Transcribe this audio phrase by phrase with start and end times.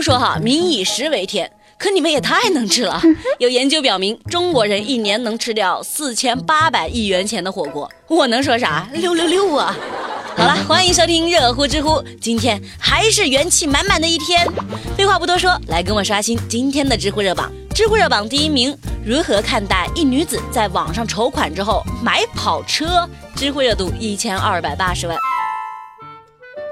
[0.00, 3.02] 都说哈，民以食为天，可你们也太能吃了。
[3.38, 7.86] 有研究表明，中国人一年能吃掉四千八百亿元钱的火锅。
[8.08, 8.88] 我能说啥？
[8.94, 9.76] 六六六啊！
[10.34, 14.48] 好了，欢迎收听热乎知乎，今天还是元气满满的一天。
[14.96, 17.52] 废话不多说，来跟我刷新今天的知乎热榜。
[17.74, 18.74] 知乎热榜第一名，
[19.04, 23.06] 如何看待一女子在网上筹款之后买跑车？
[23.36, 25.18] 知乎热度一千二百八十万。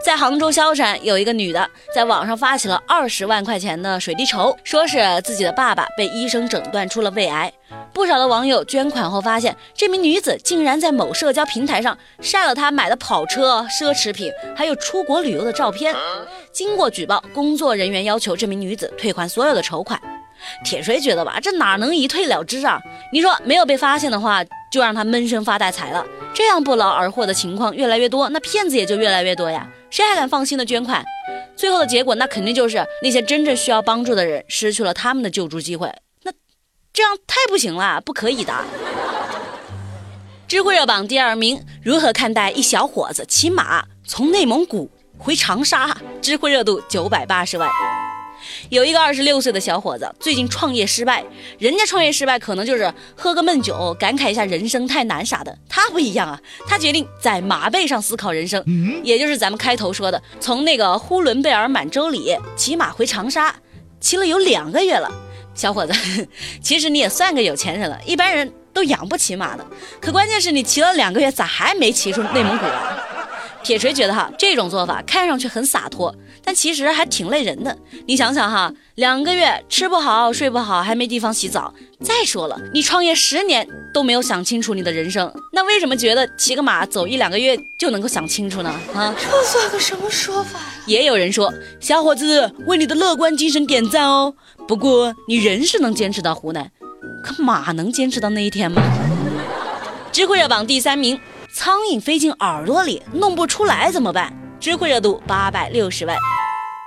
[0.09, 7.53] 在杭州萧山，有一个女的在网上发起了二十万块钱的水滴筹，说是自己的爸爸被医生诊断出了胃癌。
[7.93, 15.95] 不少的网友捐款后发现，这名女子竟然在某社交平台上晒了她买的跑车、奢侈品，还有出国旅游的照片。
[16.53, 20.01] 经过举报，工作人员要求这名女子退还所有的筹款。
[20.65, 22.81] 铁锤觉得吧，这哪能一退了之啊？
[23.13, 26.03] 你说没有被发现的话，就让他闷声发大财了。
[26.33, 29.69] 这样不劳而获的情况越来越多，那骗子也就越来越多呀。
[29.91, 31.05] 谁还敢放心的捐款？
[31.57, 35.93] 最后的结果，那肯定就是那些真正需要帮助的人失去了他们的救助机会。
[36.23, 36.33] 那
[36.93, 38.55] 这样太不行了，不可以的。
[40.47, 45.97] 知乎热榜第二名：如何看待一小伙子骑马从内蒙古回长沙？
[46.23, 47.69] 知乎热度九百八十万。
[48.69, 51.25] 有一个二十六岁的小伙子，最近创业失败。
[51.59, 55.57] 人家创业失败可能就是喝个闷酒，感慨一下人生太难啥的。
[55.69, 58.63] 他不一样啊，他决定在马背上思考人生，
[59.03, 63.55] 也就是咱们开头说的，从那个呼伦贝尔满洲里骑马回长沙，
[64.01, 65.11] 骑了有两个月了。
[65.55, 65.93] 小伙子，
[66.63, 69.67] 其实你也算个有钱人了，一般人都养不起马的。
[70.01, 73.08] 可关键是你骑了两个月，咋还没骑出内蒙古啊？
[73.69, 77.77] 铁锤觉得哈，这种做法看上去很洒脱，但其实还挺累人的。
[78.07, 81.75] 你想想哈，两个月吃不好睡不好，还没地方洗澡。
[82.01, 88.71] 再说了，你创业十年都没有想清楚你的人生，那为什么觉得骑个马走一两个月就能够想清楚呢？
[88.95, 90.65] 啊，这算个什么说法呀？
[90.87, 94.33] 也有人说，小伙子为你的乐观精神点赞哦。
[94.67, 96.71] 不过你人是能坚持到湖南，
[97.23, 98.81] 可马能坚持到那一天吗？
[100.11, 101.21] 智慧热榜第三名。
[101.61, 104.33] 苍蝇飞进耳朵里弄不出来怎么办？
[104.61, 106.17] 知乎热度八百六十万。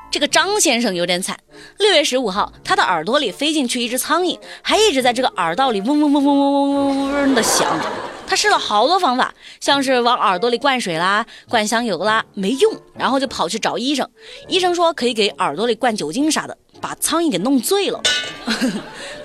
[0.09, 1.37] 这个张先生有点惨。
[1.77, 7.77] 六月十五号，他的耳朵里飞进去一只苍蝇，还一直在这个耳道里嗡嗡嗡嗡嗡嗡嗡嗡的响。
[8.25, 12.73] 他试了好多方法，像是往耳朵里灌水啦、灌香油啦，没用。
[12.97, 14.09] 然后就跑去找医生，
[14.47, 18.01] 医生说可以给耳朵里灌酒精啥的，把苍蝇给弄醉了。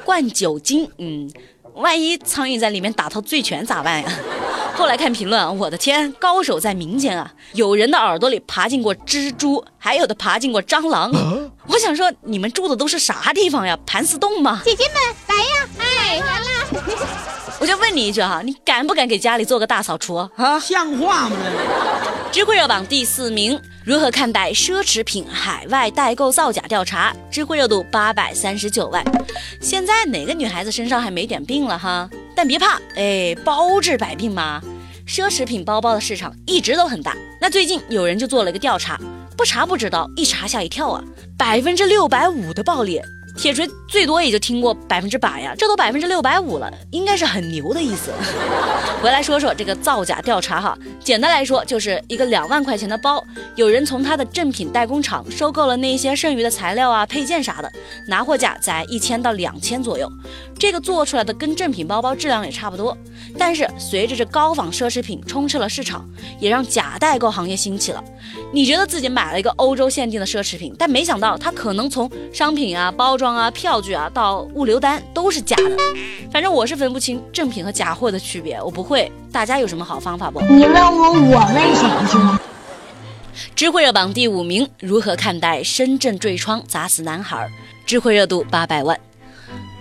[0.05, 1.31] 灌酒精，嗯，
[1.75, 4.09] 万一苍蝇在里面打套醉拳咋办呀？
[4.77, 7.33] 后来看评论，我的天，高手在民间啊！
[7.55, 11.11] 有人的耳朵里爬进过蜘蛛，还有的爬进过蟑螂。
[11.67, 13.77] 我想说，你们住的都是啥地方呀？
[13.87, 14.61] 盘丝洞吗？
[14.65, 14.95] 姐姐们
[15.29, 15.69] 来呀！
[15.79, 16.85] 哎，来了！
[17.59, 20.61] 我就问你一句哈，你敢不敢给家里做个大扫除啊？
[20.61, 21.37] 像话吗？
[22.31, 27.17] 知乎热榜第四名，如何看待奢侈品海外代购造假调查？
[27.31, 29.03] 知乎热度八百三十九万。
[29.59, 32.09] 现在哪个女孩子身上还没点病了哈？
[32.37, 34.63] 但别怕，哎，包治百病嘛。
[35.09, 37.17] 奢侈品包包的市场一直都很大。
[37.41, 39.01] 那最近有人就做了一个调查，
[39.37, 41.03] 不查不知道，一查吓一跳啊，
[41.39, 43.01] 百分之六百五的暴利。
[43.37, 48.11] 铁锤最多也就听过百分之百呀，这都百分之六百五了，应该是很牛的意思。
[49.03, 53.23] 回来说说这个造假调查哈，简单来说就是一个两万块钱的包，
[53.55, 57.71] 有人从他的正品代工厂收购了那些剩余的材料啊、配件啥的，
[58.09, 60.11] 拿货价在一千到两千左右，
[60.59, 62.97] 这个做出来的跟正品包包质量也差不多。
[63.39, 66.09] 但是随着这高仿奢侈品充斥了市场，
[66.41, 68.03] 也让假代购行业兴起了。
[68.53, 73.26] 你觉得自己买了一个欧洲限定的奢侈品，但没想到它可能从商品啊、包装。
[73.35, 75.77] 啊，票据啊，到物流单都是假的。
[76.31, 79.11] 反正我是分不清正品和假货的区别，我不会。
[79.33, 80.41] 大家有什么好方法不？
[80.43, 83.49] 你问我，我问谁去？
[83.55, 87.49] 知乎热榜第五名，如何看待深圳坠窗砸死男孩？
[87.85, 88.99] 知乎热度八百万。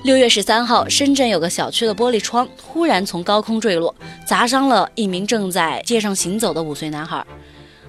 [0.03, 3.95] 六月十三号，深圳有个小区的玻璃窗忽然从高空坠落，
[4.27, 7.25] 砸伤了一名正在街上行走的五岁男孩。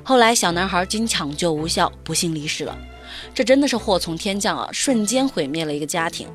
[0.03, 2.75] 后来，小男孩经抢救无效，不幸离世了。
[3.35, 4.69] 这真的是祸从天降啊！
[4.73, 6.29] 瞬间毁灭了一个家庭。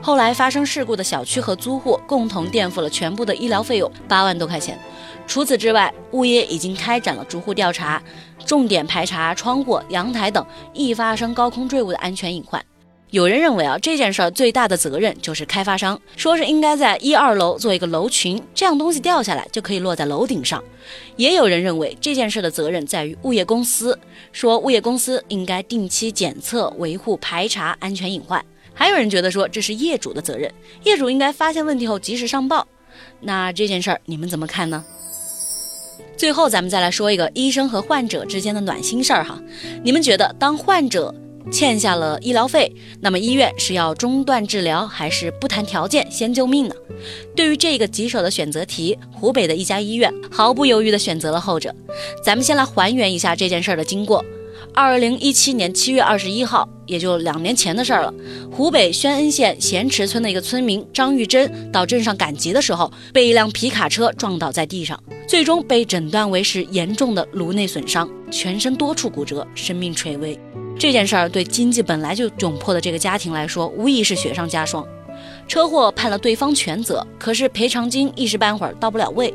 [0.00, 4.78] 后来发生事故的小区和租户共同垫付了全部的医疗费用八万多块钱。
[5.26, 8.02] 除此之外，物业已经开展了逐户调查，
[8.44, 12.64] 重点排查窗户、阳台等易发生高空坠物的安全隐患。
[13.12, 20.64] 有人认为啊，这件事儿最大的责任就是开发商，说是应该在一二楼做一个楼群，这样东西掉下来就可以落在楼顶上。
[21.16, 23.98] 也有人认为这件事的责任在于物业公司，
[24.32, 28.42] 说物业公司应该定期检测、维护、排查安全隐患。
[28.72, 30.50] 还有人觉得说这是业主的责任，
[30.84, 32.66] 业主应该发现问题后及时上报。
[33.20, 34.82] 那这件事儿你们怎么看呢？
[36.16, 39.38] 最后咱们再来说一个医生和患者之间的暖心事儿哈，
[39.84, 41.14] 你们觉得当患者？
[41.50, 46.74] 欠下了医疗费，那么医院是要中断治疗，还是不谈条件先救命呢？
[47.34, 51.74] 对于这个棘手的选择题，湖北的一家医院毫不犹豫地选择了后者。
[52.24, 54.24] 咱们先来还原一下这件事儿的经过。
[54.74, 58.12] 二零一七年七月二十一号，也就两年前的事儿了。
[58.50, 64.98] 湖北宣恩县咸池村的一个村民张玉珍到镇上赶集的时候，被一辆皮卡车撞倒在地上，
[65.28, 70.38] 最终被诊断为是严重的颅内损伤，全身多处骨折，生命垂危。
[70.78, 74.86] 这件事儿对经济本来就窘迫的这个家庭来说，无疑是雪上加霜。
[75.46, 79.32] 车祸判了对方全责，可是赔偿金一时半会儿到不了位。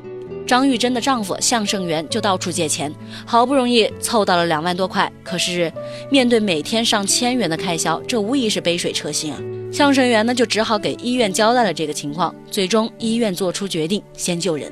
[0.48, 2.92] 张玉珍的丈夫向胜元就到处借钱，
[3.26, 5.12] 好不容易凑到了两万多块。
[5.22, 5.72] 可是
[6.10, 9.40] 面对每天上千元的开销，这无疑是杯水车薪啊！
[9.74, 12.34] 向胜元呢就只好给医院交代了这个情况。
[12.50, 14.72] 最终医院做出决定，先救人。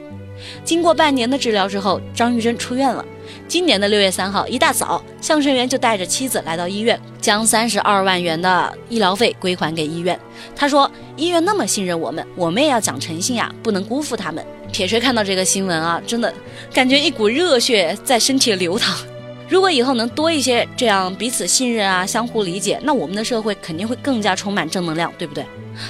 [0.63, 3.03] 经过半年的治疗之后，张玉珍出院了。
[3.47, 10.19] 今年的六月三号一大早，向胜元就带着妻子来到医院，将三十二万元的医疗费归还给医院。
[10.55, 16.33] 他说：“医院那么信任我们，我们也要讲诚信呀，不能辜负他们。”铁锤看到这个新闻啊，真的
[16.73, 18.95] 感觉一股热血在身体流淌。
[19.47, 25.45] 如果以后能多一些这样彼此信任啊、相互理解，那我们的社会肯定会更加充满正能量，对不对？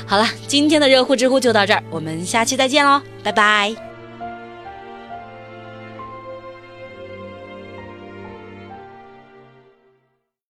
[0.06, 3.85] 好了，今天的热乎知乎就到这儿，我们下期再见喽，拜拜。